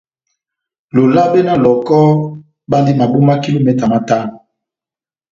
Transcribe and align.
Lolabe 0.95 1.39
na 1.47 1.53
Lɔhɔkɔ 1.63 1.97
bandi 2.69 2.91
maboma 2.99 3.33
kilometa 3.43 3.85
matano. 3.91 4.35